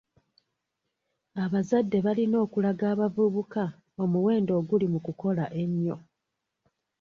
[1.43, 3.63] Abazadde balina okulaga abavubuka
[4.03, 5.95] omuwendo oguli mu kukola ennyo.